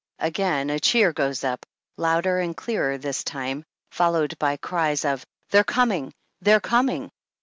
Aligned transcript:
Again 0.17 0.71
[a 0.71 0.79
cheer 0.79 1.13
goes 1.13 1.43
up, 1.43 1.63
louder 1.95 2.39
and 2.39 2.57
clearer 2.57 2.97
this 2.97 3.23
time, 3.23 3.63
followed 3.91 4.33
by 4.39 4.57
cries 4.57 5.05
of" 5.05 5.23
They're 5.51 5.63
coming, 5.63 6.11
they're 6.41 6.59
coming." 6.59 7.11